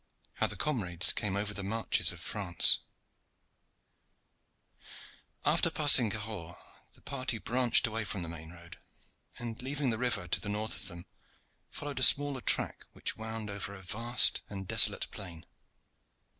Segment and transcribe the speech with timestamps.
[0.37, 2.79] HOW THE COMRADES CAME OVER THE MARCHES OF FRANCE
[5.45, 6.55] After passing Cahors,
[6.93, 8.79] the party branched away from the main road,
[9.37, 11.05] and leaving the river to the north of them,
[11.69, 15.45] followed a smaller track which wound over a vast and desolate plain.